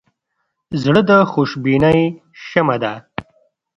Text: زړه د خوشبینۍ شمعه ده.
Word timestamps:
زړه 0.81 1.01
د 1.09 1.11
خوشبینۍ 1.31 2.01
شمعه 2.47 2.77
ده. 2.83 2.93